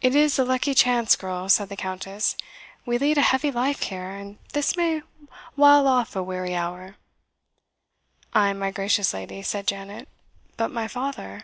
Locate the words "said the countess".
1.50-2.34